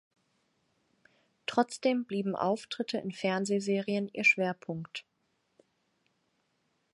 [1.45, 5.05] Trotzdem blieben Auftritte in Fernsehserien ihr Schwerpunkt.